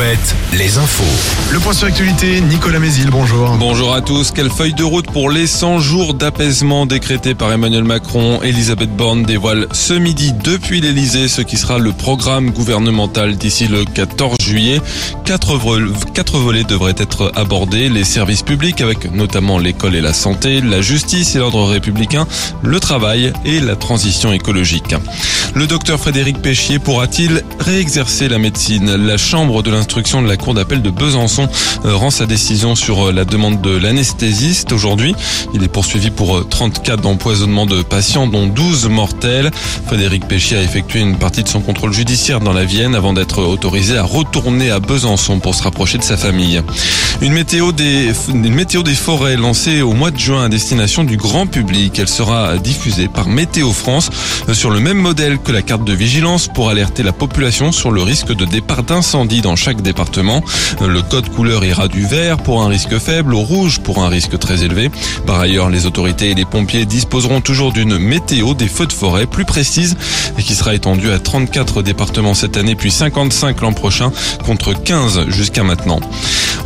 [0.00, 1.52] Alouette, les infos.
[1.52, 3.50] Le point sur l'actualité, Nicolas Mézil, bonjour.
[3.58, 4.30] Bonjour à tous.
[4.30, 9.24] Quelle feuille de route pour les 100 jours d'apaisement décrétés par Emmanuel Macron Elisabeth Borne
[9.24, 14.80] dévoile ce midi depuis l'Elysée ce qui sera le programme gouvernemental d'ici le 14 juillet.
[15.26, 17.88] Quatre, vol quatre volets devraient être abordés.
[17.90, 22.26] Les services publics avec notamment l'école et la santé, la justice et l'ordre républicain,
[22.62, 24.94] le travail et la transition écologique.
[25.54, 28.94] Le docteur Frédéric Péchier pourra-t-il réexercer la médecine?
[28.94, 31.48] La chambre de l'instruction de la cour d'appel de Besançon
[31.84, 35.16] euh, rend sa décision sur euh, la demande de l'anesthésiste aujourd'hui.
[35.52, 39.50] Il est poursuivi pour 30 euh, d'empoisonnement de patients dont 12 mortels.
[39.88, 43.42] Frédéric Péchier a effectué une partie de son contrôle judiciaire dans la Vienne avant d'être
[43.42, 46.62] autorisé à retourner à Besançon pour se rapprocher de sa famille.
[47.20, 51.16] Une météo des, une météo des forêts lancée au mois de juin à destination du
[51.16, 51.98] grand public.
[51.98, 54.08] Elle sera diffusée par Météo France
[54.52, 58.02] sur le même modèle que la carte de vigilance pour alerter la population sur le
[58.02, 60.42] risque de départ d'incendie dans chaque département.
[60.80, 64.38] Le code couleur ira du vert pour un risque faible au rouge pour un risque
[64.38, 64.90] très élevé.
[65.26, 69.26] Par ailleurs, les autorités et les pompiers disposeront toujours d'une météo des feux de forêt
[69.26, 69.96] plus précise
[70.38, 74.12] et qui sera étendue à 34 départements cette année puis 55 l'an prochain
[74.44, 76.00] contre 15 jusqu'à maintenant.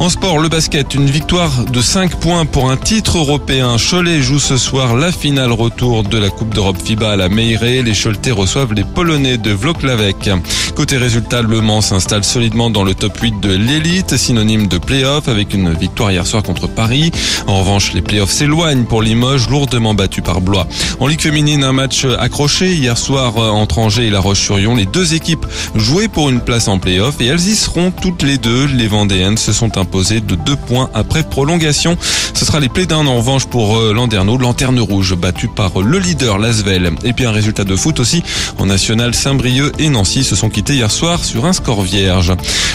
[0.00, 3.77] En sport, le basket, une victoire de 5 points pour un titre européen.
[3.78, 7.83] Cholet joue ce soir la finale retour de la Coupe d'Europe FIBA à la Meirée.
[7.83, 10.30] Les Choletais reçoivent les Polonais de Vloklavek.
[10.75, 15.28] Côté résultat, Le Mans s'installe solidement dans le top 8 de l'élite, synonyme de play-off
[15.28, 17.12] avec une victoire hier soir contre Paris.
[17.47, 20.67] En revanche, les play-offs s'éloignent pour Limoges, lourdement battu par Blois.
[20.98, 24.75] En Ligue féminine, un match accroché hier soir entre Angers et La Roche-sur-Yon.
[24.75, 28.39] Les deux équipes jouaient pour une place en play-off et elles y seront toutes les
[28.39, 28.67] deux.
[28.67, 31.97] Les Vendéennes se sont imposées de deux points après prolongation.
[32.34, 36.39] Ce sera les Plédins en revanche pour euh, Landerneau, lanterne rouge battu par le leader
[36.39, 36.91] Lasvel.
[37.05, 38.25] Et puis un résultat de foot aussi
[38.58, 42.33] en national Saint-Brieuc et Nancy se sont quittés hier soir sur un score vierge.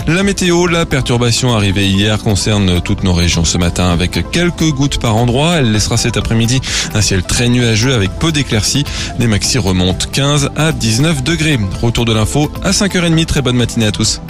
[0.08, 5.00] La météo, la perturbation arrivée hier concerne toutes nos régions ce matin avec quelques gouttes
[5.00, 5.56] par endroit.
[5.58, 6.62] Elle laissera cet après-midi
[6.94, 8.86] un ciel très nuageux avec peu d'éclaircies.
[9.18, 11.60] Les maxi remontent 15 à 19 degrés.
[11.82, 13.26] Retour de l'info à 5h30.
[13.26, 14.22] Très bonne matinée à tous.